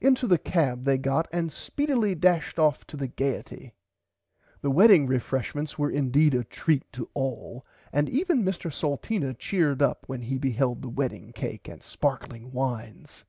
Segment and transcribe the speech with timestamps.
[0.00, 3.72] Into the cab they got and speedelly dashed off to the Gaierty.
[4.60, 10.04] The wedding refreshments were indeed a treat to all and even Mr Salteena cheered up
[10.08, 13.24] when he beheld the wedding cake and sparkling wines.